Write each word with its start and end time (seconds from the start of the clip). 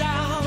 down. 0.00 0.39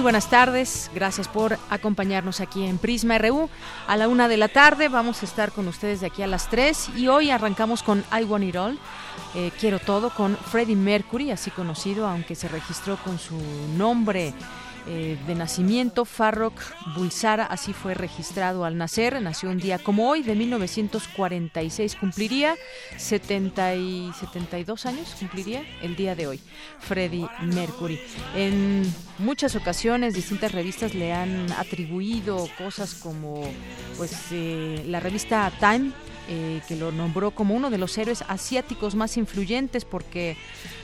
Buenas 0.00 0.30
tardes. 0.30 0.90
Gracias 0.94 1.28
por 1.28 1.58
acompañarnos 1.68 2.40
aquí 2.40 2.64
en 2.64 2.78
Prisma 2.78 3.18
RU. 3.18 3.50
A 3.86 3.96
la 3.96 4.08
una 4.08 4.28
de 4.28 4.36
la 4.36 4.48
tarde 4.48 4.88
vamos 4.88 5.22
a 5.22 5.26
estar 5.26 5.52
con 5.52 5.68
ustedes 5.68 6.00
de 6.00 6.06
aquí 6.06 6.22
a 6.22 6.26
las 6.26 6.48
tres 6.48 6.88
y 6.96 7.08
hoy 7.08 7.30
arrancamos 7.30 7.82
con 7.82 8.04
I 8.18 8.24
Want 8.24 8.44
It 8.44 8.56
All. 8.56 8.78
Eh, 9.34 9.50
quiero 9.60 9.78
todo 9.78 10.10
con 10.10 10.36
Freddie 10.36 10.76
Mercury, 10.76 11.30
así 11.30 11.50
conocido, 11.50 12.06
aunque 12.06 12.34
se 12.34 12.48
registró 12.48 12.96
con 12.96 13.18
su 13.18 13.36
nombre 13.76 14.32
eh, 14.86 15.16
de 15.26 15.34
nacimiento, 15.34 16.04
Farrokh 16.04 16.60
Bulsara, 16.96 17.44
así 17.44 17.72
fue 17.72 17.94
registrado 17.94 18.64
al 18.64 18.76
nacer, 18.76 19.20
nació 19.22 19.50
un 19.50 19.58
día 19.58 19.78
como 19.78 20.08
hoy, 20.08 20.22
de 20.22 20.34
1946, 20.34 21.96
cumpliría 21.96 22.56
70 22.96 23.74
y 23.76 24.12
72 24.18 24.86
años, 24.86 25.14
cumpliría 25.18 25.62
el 25.82 25.96
día 25.96 26.14
de 26.14 26.26
hoy, 26.26 26.40
Freddie 26.80 27.28
Mercury. 27.42 28.00
En 28.34 28.82
muchas 29.18 29.54
ocasiones 29.54 30.14
distintas 30.14 30.52
revistas 30.52 30.94
le 30.94 31.12
han 31.12 31.52
atribuido 31.52 32.48
cosas 32.58 32.94
como 32.94 33.42
pues 33.96 34.12
eh, 34.32 34.84
la 34.86 35.00
revista 35.00 35.52
Time 35.60 35.92
eh, 36.28 36.60
que 36.68 36.76
lo 36.76 36.92
nombró 36.92 37.32
como 37.32 37.54
uno 37.54 37.70
de 37.70 37.78
los 37.78 37.96
héroes 37.98 38.24
asiáticos 38.28 38.94
más 38.94 39.16
influyentes 39.16 39.84
porque 39.84 40.36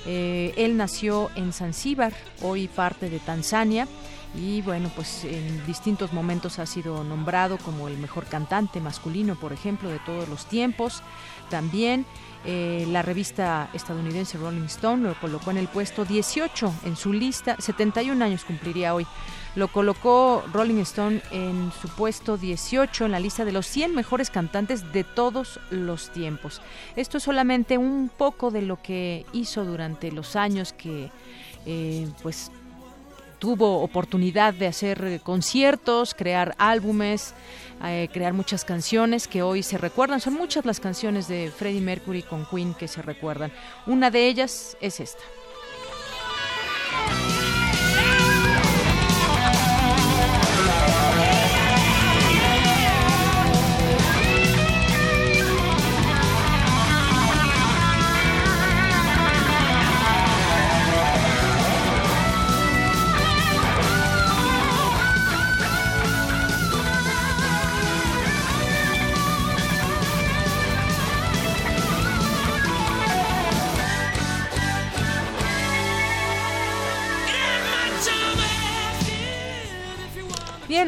eh, 0.07 0.53
él 0.57 0.77
nació 0.77 1.31
en 1.37 1.53
Zanzíbar, 1.53 2.13
hoy 2.43 2.69
parte 2.69 3.09
de 3.09 3.19
Tanzania, 3.19 3.87
y 4.35 4.61
bueno, 4.63 4.91
pues 4.95 5.25
en 5.25 5.67
distintos 5.67 6.13
momentos 6.13 6.59
ha 6.59 6.67
sido 6.67 7.03
nombrado 7.03 7.57
como 7.59 7.89
el 7.89 7.97
mejor 7.99 8.27
cantante 8.27 8.81
masculino, 8.81 9.37
por 9.37 9.53
ejemplo, 9.53 9.89
de 9.89 9.99
todos 10.01 10.29
los 10.29 10.47
tiempos. 10.47 11.03
También 11.49 12.07
eh, 12.45 12.87
la 12.89 13.03
revista 13.03 13.69
estadounidense 13.75 14.39
Rolling 14.39 14.67
Stone 14.67 15.09
lo 15.09 15.15
colocó 15.21 15.51
en 15.51 15.59
el 15.59 15.69
puesto 15.69 16.05
18 16.05 16.73
en 16.85 16.97
su 16.97 17.13
lista, 17.13 17.57
71 17.59 18.25
años 18.25 18.45
cumpliría 18.45 18.95
hoy. 18.95 19.07
Lo 19.57 19.69
colocó 19.69 20.45
Rolling 20.53 20.81
Stone 20.83 21.21
en 21.33 21.73
su 21.81 21.89
puesto 21.89 22.37
18 22.37 23.07
en 23.07 23.13
la 23.13 23.19
lista 23.19 23.45
de 23.45 23.53
los 23.53 23.67
100 23.67 23.95
mejores 23.95 24.31
cantantes 24.31 24.93
de 24.93 25.03
todos 25.03 25.59
los 25.71 26.11
tiempos. 26.11 26.63
Esto 26.95 27.19
es 27.19 27.25
solamente 27.25 27.77
un 27.77 28.09
poco 28.09 28.51
de 28.51 28.63
lo 28.63 28.81
que 28.81 29.27
hizo 29.33 29.65
durante 29.65 30.13
los 30.13 30.37
años 30.37 30.73
que 30.73 31.11
eh, 31.67 32.09
pues 32.23 32.53
tuvo 33.39 33.83
oportunidad 33.83 34.55
de 34.55 34.67
hacer 34.67 35.21
conciertos, 35.23 36.15
crear 36.15 36.55
álbumes, 36.59 37.35
eh, 37.85 38.09
crear 38.13 38.33
muchas 38.33 38.65
canciones 38.65 39.29
que 39.29 39.43
hoy 39.43 39.63
se 39.63 39.79
recuerdan. 39.79 40.21
Son 40.21 40.35
muchas 40.35 40.65
las 40.65 40.81
canciones 40.81 41.29
de 41.29 41.53
Freddie 41.57 41.81
Mercury 41.81 42.23
con 42.23 42.47
Queen 42.47 42.75
que 42.75 42.89
se 42.89 43.03
recuerdan. 43.03 43.53
Una 43.87 44.11
de 44.11 44.27
ellas 44.27 44.77
es 44.81 45.01
esta. 45.01 45.23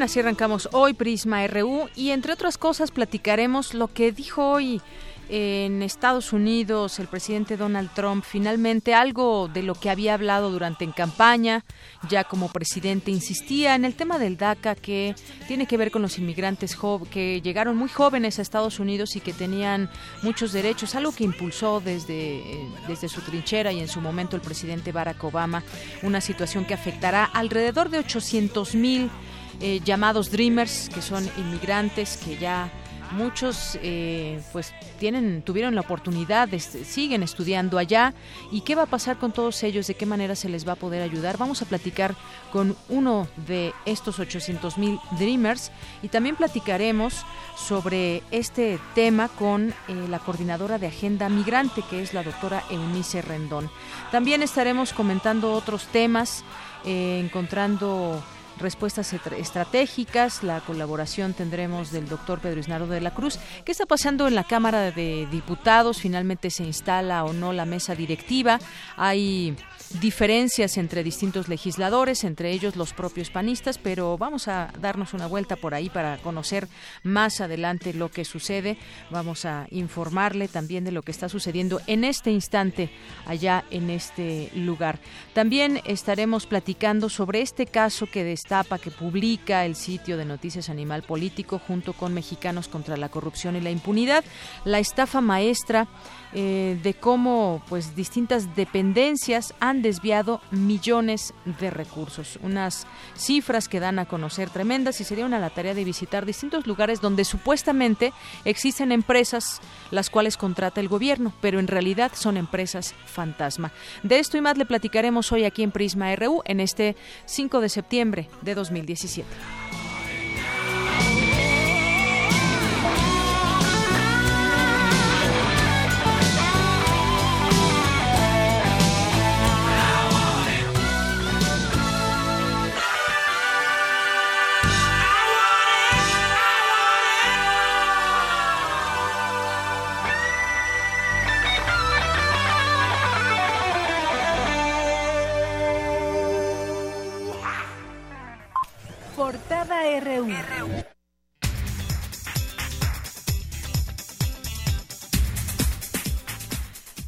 Así 0.02 0.18
arrancamos 0.18 0.68
hoy 0.72 0.94
Prisma 0.94 1.46
RU 1.46 1.88
y 1.94 2.10
entre 2.10 2.32
otras 2.32 2.56
cosas 2.56 2.90
platicaremos 2.90 3.74
lo 3.74 3.88
que 3.88 4.12
dijo 4.12 4.52
hoy 4.52 4.80
en 5.28 5.82
Estados 5.82 6.32
Unidos 6.32 6.98
el 6.98 7.06
presidente 7.06 7.58
Donald 7.58 7.90
Trump, 7.94 8.24
finalmente 8.26 8.94
algo 8.94 9.48
de 9.48 9.62
lo 9.62 9.74
que 9.74 9.90
había 9.90 10.14
hablado 10.14 10.50
durante 10.50 10.84
en 10.84 10.92
campaña, 10.92 11.64
ya 12.08 12.24
como 12.24 12.48
presidente 12.48 13.10
insistía 13.10 13.74
en 13.74 13.84
el 13.84 13.94
tema 13.94 14.18
del 14.18 14.38
DACA 14.38 14.74
que 14.74 15.14
tiene 15.46 15.66
que 15.66 15.76
ver 15.76 15.90
con 15.90 16.00
los 16.00 16.18
inmigrantes 16.18 16.76
que 17.10 17.42
llegaron 17.42 17.76
muy 17.76 17.90
jóvenes 17.90 18.38
a 18.38 18.42
Estados 18.42 18.80
Unidos 18.80 19.16
y 19.16 19.20
que 19.20 19.34
tenían 19.34 19.90
muchos 20.22 20.52
derechos, 20.52 20.94
algo 20.94 21.12
que 21.12 21.24
impulsó 21.24 21.80
desde, 21.80 22.38
eh, 22.38 22.68
desde 22.88 23.08
su 23.08 23.20
trinchera 23.20 23.70
y 23.70 23.80
en 23.80 23.88
su 23.88 24.00
momento 24.00 24.34
el 24.34 24.42
presidente 24.42 24.92
Barack 24.92 25.22
Obama, 25.22 25.62
una 26.02 26.22
situación 26.22 26.64
que 26.64 26.74
afectará 26.74 27.24
alrededor 27.24 27.90
de 27.90 27.98
800 27.98 28.74
mil 28.74 29.10
eh, 29.60 29.80
llamados 29.84 30.30
Dreamers, 30.30 30.88
que 30.88 31.02
son 31.02 31.28
inmigrantes 31.36 32.16
que 32.16 32.38
ya 32.38 32.70
muchos 33.12 33.78
eh, 33.82 34.40
pues 34.52 34.72
tienen 34.98 35.42
tuvieron 35.42 35.74
la 35.74 35.80
oportunidad 35.80 36.48
siguen 36.58 37.22
estudiando 37.22 37.78
allá. 37.78 38.14
Y 38.50 38.62
qué 38.62 38.74
va 38.74 38.82
a 38.82 38.86
pasar 38.86 39.18
con 39.18 39.32
todos 39.32 39.62
ellos 39.62 39.86
de 39.86 39.94
qué 39.94 40.06
manera 40.06 40.34
se 40.34 40.48
les 40.48 40.66
va 40.66 40.72
a 40.72 40.76
poder 40.76 41.02
ayudar 41.02 41.36
vamos 41.36 41.62
a 41.62 41.66
platicar 41.66 42.14
con 42.52 42.76
uno 42.88 43.28
de 43.46 43.72
estos 43.84 44.18
800 44.18 44.78
mil 44.78 44.98
dreamers 45.18 45.70
y 46.02 46.08
también 46.08 46.36
platicaremos 46.36 47.24
sobre 47.56 48.22
este 48.30 48.78
tema 48.94 49.28
con 49.28 49.70
eh, 49.70 49.74
la 50.08 50.18
coordinadora 50.18 50.78
de 50.78 50.86
agenda 50.86 51.28
migrante 51.28 51.82
que 51.88 52.02
es 52.02 52.14
la 52.14 52.22
doctora 52.22 52.62
Eunice 52.70 53.22
Rendón. 53.22 53.70
También 54.10 54.42
estaremos 54.42 54.92
comentando 54.92 55.52
otros 55.52 55.86
temas 55.86 56.44
encontrando 56.82 58.22
respuestas 58.60 59.12
estratégicas. 59.12 60.42
La 60.42 60.60
colaboración 60.60 61.32
tendremos 61.34 61.90
del 61.90 62.08
doctor 62.08 62.40
Pedro 62.40 62.60
Isnaro 62.60 62.86
de 62.86 63.00
la 63.00 63.14
Cruz. 63.14 63.38
¿Qué 63.64 63.72
está 63.72 63.86
pasando 63.86 64.28
en 64.28 64.34
la 64.34 64.44
Cámara 64.44 64.90
de 64.90 65.26
Diputados? 65.30 66.00
Finalmente 66.00 66.50
se 66.50 66.64
instala 66.64 67.24
o 67.24 67.32
no 67.32 67.52
la 67.52 67.64
mesa 67.64 67.94
directiva. 67.94 68.60
Hay 68.96 69.56
diferencias 69.98 70.76
entre 70.78 71.02
distintos 71.02 71.48
legisladores, 71.48 72.22
entre 72.22 72.52
ellos 72.52 72.76
los 72.76 72.92
propios 72.92 73.30
panistas, 73.30 73.78
pero 73.78 74.16
vamos 74.16 74.46
a 74.46 74.72
darnos 74.78 75.14
una 75.14 75.26
vuelta 75.26 75.56
por 75.56 75.74
ahí 75.74 75.88
para 75.90 76.18
conocer 76.18 76.68
más 77.02 77.40
adelante 77.40 77.92
lo 77.92 78.08
que 78.10 78.24
sucede. 78.24 78.78
Vamos 79.10 79.44
a 79.44 79.66
informarle 79.70 80.46
también 80.46 80.84
de 80.84 80.92
lo 80.92 81.02
que 81.02 81.10
está 81.10 81.28
sucediendo 81.28 81.80
en 81.86 82.04
este 82.04 82.30
instante 82.30 82.90
allá 83.26 83.64
en 83.70 83.90
este 83.90 84.50
lugar. 84.54 85.00
También 85.34 85.80
estaremos 85.84 86.46
platicando 86.46 87.08
sobre 87.08 87.40
este 87.40 87.66
caso 87.66 88.06
que 88.06 88.22
destapa, 88.50 88.78
que 88.78 88.90
publica 88.90 89.64
el 89.64 89.76
sitio 89.76 90.16
de 90.16 90.24
Noticias 90.24 90.70
Animal 90.70 91.04
Político 91.04 91.60
junto 91.64 91.92
con 91.92 92.12
Mexicanos 92.12 92.66
contra 92.66 92.96
la 92.96 93.08
Corrupción 93.08 93.54
y 93.54 93.60
la 93.60 93.70
Impunidad, 93.70 94.24
la 94.64 94.80
estafa 94.80 95.20
maestra 95.20 95.86
eh, 96.32 96.78
de 96.82 96.94
cómo 96.94 97.62
pues 97.68 97.96
distintas 97.96 98.54
dependencias 98.54 99.54
han 99.58 99.82
desviado 99.82 100.40
millones 100.50 101.34
de 101.60 101.70
recursos. 101.70 102.38
Unas 102.42 102.86
cifras 103.16 103.68
que 103.68 103.80
dan 103.80 103.98
a 103.98 104.06
conocer 104.06 104.48
tremendas 104.50 105.00
y 105.00 105.04
sería 105.04 105.26
una 105.26 105.40
la 105.40 105.50
tarea 105.50 105.74
de 105.74 105.84
visitar 105.84 106.26
distintos 106.26 106.66
lugares 106.66 107.00
donde 107.00 107.24
supuestamente 107.24 108.12
existen 108.44 108.92
empresas 108.92 109.60
las 109.90 110.10
cuales 110.10 110.36
contrata 110.36 110.80
el 110.80 110.88
gobierno, 110.88 111.32
pero 111.40 111.58
en 111.58 111.66
realidad 111.66 112.12
son 112.14 112.36
empresas 112.36 112.94
fantasma. 113.06 113.72
De 114.02 114.18
esto 114.18 114.36
y 114.36 114.40
más 114.40 114.56
le 114.56 114.66
platicaremos 114.66 115.32
hoy 115.32 115.44
aquí 115.44 115.62
en 115.62 115.72
Prisma 115.72 116.14
RU 116.14 116.42
en 116.44 116.60
este 116.60 116.96
5 117.26 117.60
de 117.60 117.68
septiembre 117.68 118.28
de 118.42 118.54
2017. 118.54 119.26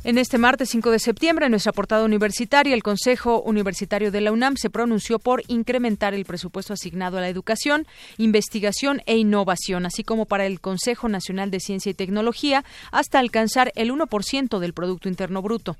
En 0.04 0.18
este 0.18 0.36
martes 0.36 0.70
5 0.70 0.90
de 0.90 0.98
septiembre, 0.98 1.46
en 1.46 1.52
nuestra 1.52 1.72
portada 1.72 2.04
universitaria, 2.04 2.74
el 2.74 2.82
Consejo 2.82 3.40
Universitario 3.42 4.10
de 4.10 4.20
la 4.20 4.32
UNAM 4.32 4.56
se 4.56 4.68
pronunció 4.68 5.20
por 5.20 5.44
incrementar 5.46 6.12
el 6.12 6.24
presupuesto 6.24 6.72
asignado 6.72 7.18
a 7.18 7.20
la 7.20 7.28
educación, 7.28 7.86
investigación 8.18 9.00
e 9.06 9.16
innovación, 9.16 9.86
así 9.86 10.02
como 10.02 10.26
para 10.26 10.44
el 10.44 10.60
Consejo 10.60 11.08
Nacional 11.08 11.52
de 11.52 11.60
Ciencia 11.60 11.90
y 11.90 11.94
Tecnología, 11.94 12.64
hasta 12.90 13.20
alcanzar 13.20 13.70
el 13.76 13.92
1% 13.92 14.58
del 14.58 14.72
Producto 14.72 15.08
Interno 15.08 15.40
Bruto. 15.40 15.76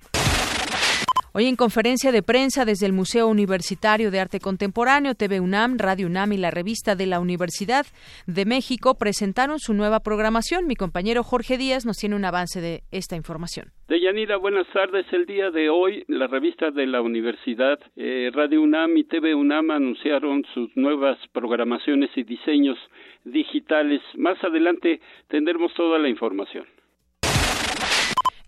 Hoy 1.34 1.46
en 1.46 1.56
conferencia 1.56 2.12
de 2.12 2.22
prensa 2.22 2.66
desde 2.66 2.84
el 2.84 2.92
Museo 2.92 3.26
Universitario 3.26 4.10
de 4.10 4.20
Arte 4.20 4.38
Contemporáneo, 4.38 5.14
TV 5.14 5.40
UNAM, 5.40 5.78
Radio 5.78 6.06
UNAM 6.06 6.34
y 6.34 6.36
la 6.36 6.50
revista 6.50 6.94
de 6.94 7.06
la 7.06 7.20
Universidad 7.20 7.86
de 8.26 8.44
México 8.44 8.98
presentaron 8.98 9.58
su 9.58 9.72
nueva 9.72 10.00
programación. 10.00 10.66
Mi 10.66 10.76
compañero 10.76 11.22
Jorge 11.22 11.56
Díaz 11.56 11.86
nos 11.86 11.96
tiene 11.96 12.16
un 12.16 12.26
avance 12.26 12.60
de 12.60 12.82
esta 12.90 13.16
información. 13.16 13.68
Deyanira, 13.88 14.36
buenas 14.36 14.66
tardes. 14.74 15.06
El 15.10 15.24
día 15.24 15.50
de 15.50 15.70
hoy, 15.70 16.04
la 16.06 16.26
revista 16.26 16.70
de 16.70 16.86
la 16.86 17.00
Universidad, 17.00 17.80
eh, 17.96 18.30
Radio 18.34 18.60
UNAM 18.60 18.94
y 18.98 19.04
TV 19.04 19.34
UNAM 19.34 19.70
anunciaron 19.70 20.44
sus 20.52 20.68
nuevas 20.76 21.16
programaciones 21.32 22.10
y 22.14 22.24
diseños 22.24 22.76
digitales. 23.24 24.02
Más 24.18 24.36
adelante 24.44 25.00
tendremos 25.28 25.72
toda 25.72 25.98
la 25.98 26.10
información. 26.10 26.66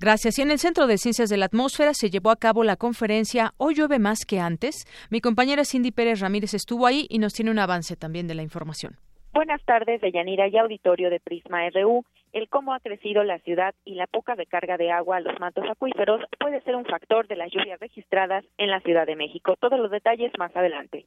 Gracias. 0.05 0.39
Y 0.39 0.43
en 0.43 0.51
el 0.51 0.59
Centro 0.59 0.87
de 0.87 0.99
Ciencias 0.99 1.31
de 1.31 1.39
la 1.39 1.47
Atmósfera 1.47 1.95
se 1.95 2.11
llevó 2.11 2.31
a 2.31 2.37
cabo 2.37 2.63
la 2.63 2.77
conferencia 2.77 3.55
Hoy 3.57 3.75
llueve 3.75 3.99
más 3.99 4.27
que 4.27 4.39
antes. 4.39 4.85
Mi 5.11 5.23
compañera 5.23 5.65
Cindy 5.65 5.93
Pérez 5.93 6.21
Ramírez 6.21 6.53
estuvo 6.53 6.87
ahí 6.87 7.07
y 7.09 7.19
nos 7.19 7.33
tiene 7.33 7.51
un 7.51 7.59
avance 7.59 7.97
también 7.97 8.29
de 8.29 8.35
la 8.35 8.43
información. 8.43 8.97
Buenas 9.33 9.65
tardes, 9.65 10.03
Deyanira 10.03 10.47
y 10.47 10.59
auditorio 10.59 11.09
de 11.09 11.21
Prisma 11.21 11.71
RU. 11.71 12.05
El 12.35 12.51
cómo 12.51 12.75
ha 12.75 12.81
crecido 12.81 13.25
la 13.25 13.39
ciudad 13.39 13.75
y 13.87 13.95
la 13.95 14.07
poca 14.07 14.35
recarga 14.35 14.77
de 14.77 14.91
agua 14.93 15.17
a 15.17 15.21
los 15.21 15.41
mantos 15.41 15.65
acuíferos 15.71 16.21
puede 16.39 16.61
ser 16.65 16.77
un 16.77 16.85
factor 16.85 17.27
de 17.27 17.37
las 17.37 17.51
lluvias 17.51 17.81
registradas 17.81 18.45
en 18.59 18.69
la 18.69 18.81
Ciudad 18.81 19.07
de 19.07 19.17
México. 19.17 19.57
Todos 19.59 19.81
los 19.81 19.91
detalles 19.91 20.33
más 20.39 20.55
adelante. 20.55 21.07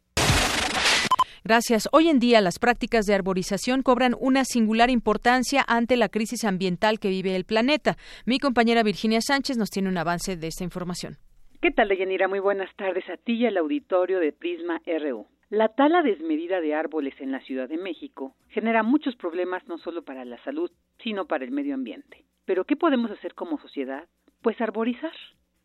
Gracias. 1.43 1.87
Hoy 1.91 2.09
en 2.09 2.19
día 2.19 2.41
las 2.41 2.59
prácticas 2.59 3.05
de 3.05 3.15
arborización 3.15 3.81
cobran 3.81 4.15
una 4.19 4.45
singular 4.45 4.89
importancia 4.89 5.63
ante 5.67 5.97
la 5.97 6.09
crisis 6.09 6.45
ambiental 6.45 6.99
que 6.99 7.09
vive 7.09 7.35
el 7.35 7.45
planeta. 7.45 7.97
Mi 8.25 8.39
compañera 8.39 8.83
Virginia 8.83 9.21
Sánchez 9.21 9.57
nos 9.57 9.69
tiene 9.69 9.89
un 9.89 9.97
avance 9.97 10.37
de 10.37 10.47
esta 10.47 10.63
información. 10.63 11.17
¿Qué 11.61 11.71
tal, 11.71 11.89
Deyanira? 11.89 12.27
Muy 12.27 12.39
buenas 12.39 12.73
tardes 12.75 13.09
a 13.09 13.17
ti 13.17 13.33
y 13.33 13.45
al 13.45 13.57
auditorio 13.57 14.19
de 14.19 14.31
Prisma 14.31 14.81
RU. 14.85 15.25
La 15.49 15.69
tala 15.69 16.03
desmedida 16.03 16.59
de 16.59 16.75
árboles 16.75 17.13
en 17.19 17.31
la 17.31 17.39
Ciudad 17.39 17.69
de 17.69 17.77
México 17.77 18.35
genera 18.49 18.83
muchos 18.83 19.15
problemas 19.15 19.65
no 19.67 19.77
solo 19.77 20.03
para 20.03 20.25
la 20.25 20.37
salud, 20.43 20.69
sino 21.01 21.25
para 21.25 21.45
el 21.45 21.51
medio 21.51 21.73
ambiente. 21.73 22.25
Pero 22.45 22.65
¿qué 22.65 22.75
podemos 22.75 23.09
hacer 23.11 23.33
como 23.33 23.57
sociedad? 23.59 24.07
Pues 24.41 24.59
arborizar. 24.59 25.13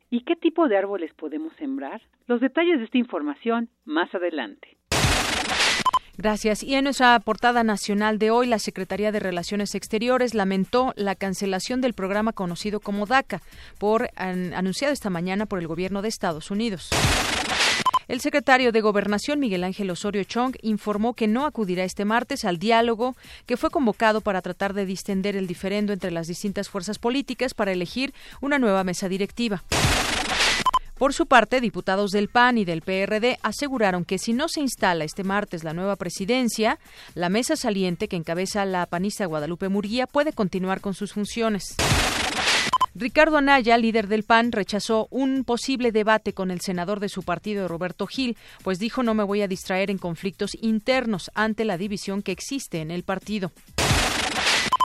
¿Y 0.08 0.24
qué 0.24 0.36
tipo 0.36 0.68
de 0.68 0.76
árboles 0.76 1.12
podemos 1.14 1.52
sembrar? 1.56 2.00
Los 2.26 2.40
detalles 2.40 2.78
de 2.78 2.84
esta 2.84 2.98
información 2.98 3.70
más 3.84 4.14
adelante. 4.14 4.76
Gracias. 6.18 6.62
Y 6.62 6.74
en 6.74 6.84
nuestra 6.84 7.18
portada 7.20 7.64
nacional 7.64 8.18
de 8.18 8.30
hoy, 8.30 8.46
la 8.46 8.58
Secretaría 8.58 9.12
de 9.12 9.20
Relaciones 9.20 9.74
Exteriores 9.74 10.34
lamentó 10.34 10.92
la 10.96 11.14
cancelación 11.14 11.80
del 11.80 11.94
programa 11.94 12.32
conocido 12.32 12.80
como 12.80 13.06
DACA, 13.06 13.40
por 13.78 14.10
anunciado 14.16 14.92
esta 14.92 15.10
mañana 15.10 15.46
por 15.46 15.58
el 15.58 15.66
gobierno 15.66 16.02
de 16.02 16.08
Estados 16.08 16.50
Unidos. 16.50 16.90
El 18.08 18.20
secretario 18.20 18.72
de 18.72 18.80
Gobernación, 18.82 19.40
Miguel 19.40 19.64
Ángel 19.64 19.88
Osorio 19.88 20.22
Chong, 20.24 20.56
informó 20.60 21.14
que 21.14 21.28
no 21.28 21.46
acudirá 21.46 21.84
este 21.84 22.04
martes 22.04 22.44
al 22.44 22.58
diálogo 22.58 23.16
que 23.46 23.56
fue 23.56 23.70
convocado 23.70 24.20
para 24.20 24.42
tratar 24.42 24.74
de 24.74 24.84
distender 24.84 25.34
el 25.34 25.46
diferendo 25.46 25.94
entre 25.94 26.10
las 26.10 26.26
distintas 26.26 26.68
fuerzas 26.68 26.98
políticas 26.98 27.54
para 27.54 27.72
elegir 27.72 28.12
una 28.42 28.58
nueva 28.58 28.84
mesa 28.84 29.08
directiva. 29.08 29.62
Por 31.02 31.14
su 31.14 31.26
parte, 31.26 31.60
diputados 31.60 32.12
del 32.12 32.28
PAN 32.28 32.58
y 32.58 32.64
del 32.64 32.80
PRD 32.80 33.36
aseguraron 33.42 34.04
que 34.04 34.18
si 34.18 34.32
no 34.32 34.46
se 34.46 34.60
instala 34.60 35.02
este 35.02 35.24
martes 35.24 35.64
la 35.64 35.72
nueva 35.72 35.96
presidencia, 35.96 36.78
la 37.16 37.28
mesa 37.28 37.56
saliente 37.56 38.06
que 38.06 38.14
encabeza 38.14 38.64
la 38.66 38.86
panista 38.86 39.26
Guadalupe 39.26 39.68
Murguía 39.68 40.06
puede 40.06 40.32
continuar 40.32 40.80
con 40.80 40.94
sus 40.94 41.12
funciones. 41.12 41.74
Ricardo 42.94 43.38
Anaya, 43.38 43.76
líder 43.78 44.06
del 44.06 44.22
PAN, 44.22 44.52
rechazó 44.52 45.08
un 45.10 45.42
posible 45.42 45.90
debate 45.90 46.34
con 46.34 46.52
el 46.52 46.60
senador 46.60 47.00
de 47.00 47.08
su 47.08 47.24
partido, 47.24 47.66
Roberto 47.66 48.06
Gil, 48.06 48.36
pues 48.62 48.78
dijo 48.78 49.02
no 49.02 49.14
me 49.14 49.24
voy 49.24 49.42
a 49.42 49.48
distraer 49.48 49.90
en 49.90 49.98
conflictos 49.98 50.52
internos 50.60 51.32
ante 51.34 51.64
la 51.64 51.78
división 51.78 52.22
que 52.22 52.30
existe 52.30 52.80
en 52.80 52.92
el 52.92 53.02
partido. 53.02 53.50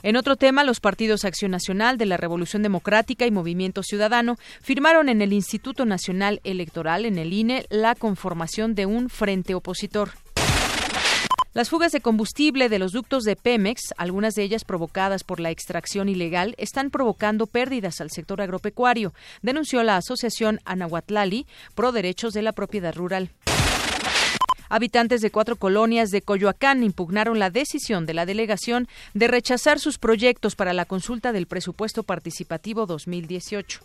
En 0.04 0.16
otro 0.16 0.36
tema, 0.36 0.62
los 0.62 0.78
partidos 0.78 1.24
Acción 1.24 1.50
Nacional 1.50 1.98
de 1.98 2.06
la 2.06 2.16
Revolución 2.16 2.62
Democrática 2.62 3.26
y 3.26 3.32
Movimiento 3.32 3.82
Ciudadano 3.82 4.36
firmaron 4.62 5.08
en 5.08 5.22
el 5.22 5.32
Instituto 5.32 5.86
Nacional 5.86 6.40
Electoral, 6.44 7.04
en 7.04 7.18
el 7.18 7.32
INE, 7.32 7.66
la 7.68 7.96
conformación 7.96 8.76
de 8.76 8.86
un 8.86 9.10
frente 9.10 9.54
opositor. 9.54 10.10
Las 11.52 11.70
fugas 11.70 11.90
de 11.90 12.00
combustible 12.00 12.68
de 12.68 12.78
los 12.78 12.92
ductos 12.92 13.24
de 13.24 13.34
Pemex, 13.34 13.92
algunas 13.96 14.36
de 14.36 14.44
ellas 14.44 14.64
provocadas 14.64 15.24
por 15.24 15.40
la 15.40 15.50
extracción 15.50 16.08
ilegal, 16.08 16.54
están 16.58 16.90
provocando 16.90 17.48
pérdidas 17.48 18.00
al 18.00 18.10
sector 18.10 18.40
agropecuario, 18.40 19.12
denunció 19.42 19.82
la 19.82 19.96
Asociación 19.96 20.60
Anahuatlali 20.64 21.46
Pro 21.74 21.90
Derechos 21.90 22.34
de 22.34 22.42
la 22.42 22.52
Propiedad 22.52 22.94
Rural. 22.94 23.30
Habitantes 24.68 25.20
de 25.20 25.30
cuatro 25.30 25.56
colonias 25.56 26.10
de 26.10 26.22
Coyoacán 26.22 26.82
impugnaron 26.82 27.38
la 27.38 27.50
decisión 27.50 28.06
de 28.06 28.14
la 28.14 28.26
delegación 28.26 28.88
de 29.14 29.28
rechazar 29.28 29.78
sus 29.78 29.98
proyectos 29.98 30.56
para 30.56 30.72
la 30.72 30.84
consulta 30.84 31.32
del 31.32 31.46
presupuesto 31.46 32.02
participativo 32.02 32.86
2018. 32.86 33.80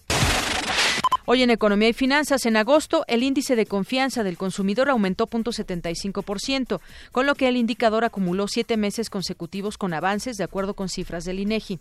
Hoy 1.26 1.42
en 1.42 1.52
Economía 1.52 1.88
y 1.88 1.94
Finanzas, 1.94 2.46
en 2.46 2.58
agosto, 2.58 3.06
el 3.08 3.24
índice 3.24 3.56
de 3.56 3.66
confianza 3.66 4.24
del 4.24 4.38
consumidor 4.38 4.90
aumentó 4.90 5.28
0.75%, 5.28 6.82
con 7.14 7.26
lo 7.26 7.36
que 7.36 7.48
el 7.48 7.56
indicador 7.56 8.04
acumuló 8.04 8.50
siete 8.50 8.76
meses 8.76 9.10
consecutivos 9.10 9.78
con 9.78 9.94
avances 9.94 10.36
de 10.36 10.44
acuerdo 10.44 10.74
con 10.74 10.90
cifras 10.90 11.24
del 11.24 11.40
INEGI. 11.40 11.80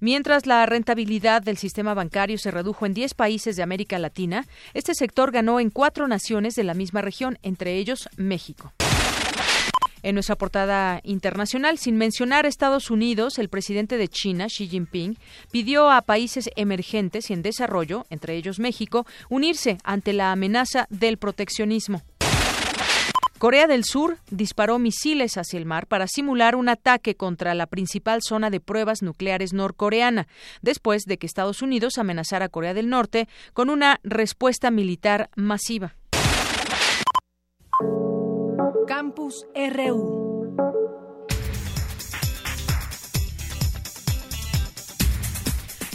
Mientras 0.00 0.46
la 0.46 0.64
rentabilidad 0.64 1.42
del 1.42 1.56
sistema 1.56 1.92
bancario 1.92 2.38
se 2.38 2.52
redujo 2.52 2.86
en 2.86 2.94
10 2.94 3.14
países 3.14 3.56
de 3.56 3.64
América 3.64 3.98
Latina, 3.98 4.46
este 4.72 4.94
sector 4.94 5.32
ganó 5.32 5.58
en 5.58 5.70
cuatro 5.70 6.06
naciones 6.06 6.54
de 6.54 6.62
la 6.62 6.74
misma 6.74 7.02
región, 7.02 7.38
entre 7.42 7.78
ellos 7.78 8.08
México. 8.16 8.72
En 10.04 10.14
nuestra 10.14 10.36
portada 10.36 11.00
internacional, 11.02 11.78
sin 11.78 11.96
mencionar 11.96 12.46
Estados 12.46 12.90
Unidos, 12.90 13.38
el 13.40 13.48
presidente 13.48 13.98
de 13.98 14.06
China, 14.06 14.46
Xi 14.46 14.68
Jinping, 14.68 15.18
pidió 15.50 15.90
a 15.90 16.02
países 16.02 16.48
emergentes 16.54 17.30
y 17.30 17.32
en 17.32 17.42
desarrollo, 17.42 18.06
entre 18.08 18.36
ellos 18.36 18.60
México, 18.60 19.04
unirse 19.28 19.78
ante 19.82 20.12
la 20.12 20.30
amenaza 20.30 20.86
del 20.90 21.18
proteccionismo. 21.18 22.04
Corea 23.38 23.68
del 23.68 23.84
Sur 23.84 24.18
disparó 24.30 24.80
misiles 24.80 25.36
hacia 25.36 25.58
el 25.58 25.64
mar 25.64 25.86
para 25.86 26.08
simular 26.08 26.56
un 26.56 26.68
ataque 26.68 27.14
contra 27.14 27.54
la 27.54 27.66
principal 27.66 28.20
zona 28.20 28.50
de 28.50 28.58
pruebas 28.58 29.00
nucleares 29.00 29.52
norcoreana, 29.52 30.26
después 30.60 31.04
de 31.04 31.18
que 31.18 31.26
Estados 31.26 31.62
Unidos 31.62 31.98
amenazara 31.98 32.46
a 32.46 32.48
Corea 32.48 32.74
del 32.74 32.88
Norte 32.88 33.28
con 33.52 33.70
una 33.70 34.00
respuesta 34.02 34.72
militar 34.72 35.30
masiva. 35.36 35.94
Campus 38.88 39.46
RU 39.54 40.27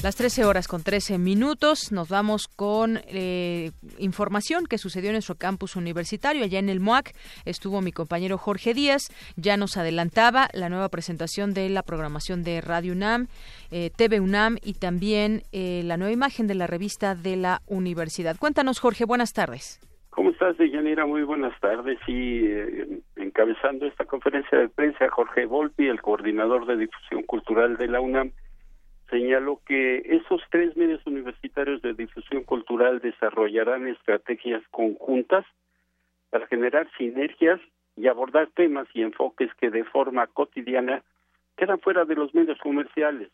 Las 0.03 0.17
13 0.17 0.43
horas 0.43 0.67
con 0.67 0.83
13 0.83 1.17
minutos 1.17 1.93
nos 1.93 2.09
vamos 2.09 2.49
con 2.49 2.99
eh, 3.07 3.71
información 3.99 4.65
que 4.65 4.77
sucedió 4.77 5.11
en 5.11 5.13
nuestro 5.13 5.35
campus 5.35 5.77
universitario. 5.77 6.43
Allá 6.43 6.59
en 6.59 6.67
el 6.67 6.81
MOAC 6.81 7.13
estuvo 7.45 7.79
mi 7.79 7.93
compañero 7.93 8.37
Jorge 8.37 8.73
Díaz. 8.73 9.03
Ya 9.37 9.55
nos 9.55 9.77
adelantaba 9.77 10.49
la 10.53 10.67
nueva 10.67 10.89
presentación 10.89 11.53
de 11.53 11.69
la 11.69 11.83
programación 11.83 12.43
de 12.43 12.59
Radio 12.59 12.91
UNAM, 12.91 13.27
eh, 13.71 13.91
TV 13.95 14.19
UNAM 14.19 14.57
y 14.61 14.73
también 14.73 15.43
eh, 15.53 15.83
la 15.85 15.95
nueva 15.95 16.11
imagen 16.11 16.47
de 16.47 16.55
la 16.55 16.67
revista 16.67 17.15
de 17.15 17.37
la 17.37 17.61
universidad. 17.67 18.35
Cuéntanos, 18.37 18.81
Jorge. 18.81 19.05
Buenas 19.05 19.31
tardes. 19.31 19.79
¿Cómo 20.09 20.31
estás, 20.31 20.57
Deyanira? 20.57 21.05
Muy 21.05 21.23
buenas 21.23 21.57
tardes. 21.61 21.97
Y 22.07 22.43
encabezando 23.15 23.85
esta 23.85 24.03
conferencia 24.03 24.59
de 24.59 24.67
prensa, 24.67 25.07
Jorge 25.09 25.45
Volpi, 25.45 25.87
el 25.87 26.01
coordinador 26.01 26.65
de 26.65 26.75
difusión 26.75 27.23
cultural 27.23 27.77
de 27.77 27.87
la 27.87 28.01
UNAM, 28.01 28.33
señaló 29.13 29.61
que 29.63 29.97
esos 30.05 30.41
tres 30.49 30.75
medios 30.75 31.05
universitarios 31.05 31.83
de 31.83 31.93
difusión 31.93 32.43
cultural 32.45 32.99
desarrollarán 32.99 33.87
estrategias 33.87 34.63
conjuntas 34.71 35.45
para 36.31 36.47
generar 36.47 36.89
sinergias 36.97 37.61
y 37.95 38.07
abordar 38.07 38.49
temas 38.55 38.87
y 38.95 39.03
enfoques 39.03 39.53
que 39.61 39.69
de 39.69 39.83
forma 39.83 40.25
cotidiana 40.25 41.03
quedan 41.55 41.79
fuera 41.79 42.05
de 42.05 42.15
los 42.15 42.33
medios 42.33 42.57
comerciales, 42.57 43.29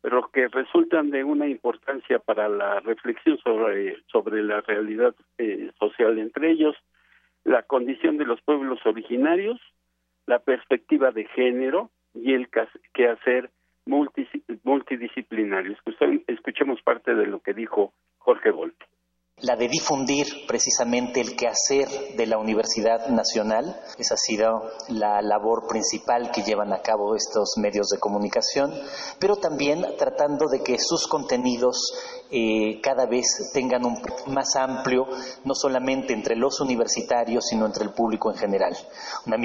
pero 0.00 0.30
que 0.30 0.46
resultan 0.46 1.10
de 1.10 1.24
una 1.24 1.48
importancia 1.48 2.20
para 2.20 2.48
la 2.48 2.78
reflexión 2.78 3.36
sobre, 3.38 4.00
sobre 4.06 4.44
la 4.44 4.60
realidad 4.60 5.12
eh, 5.38 5.72
social 5.80 6.20
entre 6.20 6.52
ellos, 6.52 6.76
la 7.42 7.64
condición 7.64 8.16
de 8.16 8.26
los 8.26 8.40
pueblos 8.42 8.78
originarios, 8.86 9.60
la 10.26 10.38
perspectiva 10.38 11.10
de 11.10 11.24
género 11.24 11.90
y 12.14 12.34
el 12.34 12.48
quehacer 12.94 13.50
multidisciplinarios. 13.86 15.78
Escuchemos 16.26 16.82
parte 16.82 17.14
de 17.14 17.26
lo 17.26 17.40
que 17.40 17.54
dijo 17.54 17.92
Jorge 18.18 18.50
Volpi 18.50 18.84
la 19.42 19.54
de 19.54 19.68
difundir 19.68 20.26
precisamente 20.48 21.20
el 21.20 21.36
quehacer 21.36 22.16
de 22.16 22.26
la 22.26 22.38
Universidad 22.38 23.08
Nacional. 23.08 23.78
Esa 23.98 24.14
ha 24.14 24.16
sido 24.16 24.62
la 24.88 25.20
labor 25.20 25.66
principal 25.68 26.30
que 26.30 26.40
llevan 26.40 26.72
a 26.72 26.80
cabo 26.80 27.14
estos 27.14 27.58
medios 27.58 27.88
de 27.88 27.98
comunicación, 27.98 28.72
pero 29.20 29.36
también 29.36 29.84
tratando 29.98 30.46
de 30.46 30.62
que 30.62 30.78
sus 30.78 31.06
contenidos 31.06 31.76
eh, 32.30 32.80
cada 32.80 33.04
vez 33.04 33.50
tengan 33.52 33.84
un 33.84 34.00
más 34.28 34.56
amplio, 34.56 35.06
no 35.44 35.54
solamente 35.54 36.14
entre 36.14 36.34
los 36.34 36.58
universitarios, 36.62 37.44
sino 37.46 37.66
entre 37.66 37.84
el 37.84 37.92
público 37.92 38.32
en 38.32 38.38
general. 38.38 38.74
Una 39.26 39.34